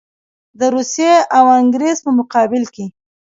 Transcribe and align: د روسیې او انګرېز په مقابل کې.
د 0.59 0.61
روسیې 0.75 1.13
او 1.37 1.45
انګرېز 1.59 1.97
په 2.05 2.11
مقابل 2.19 2.63
کې. 2.73 2.85